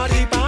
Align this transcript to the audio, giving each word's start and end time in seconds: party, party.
party, 0.00 0.24
party. 0.24 0.39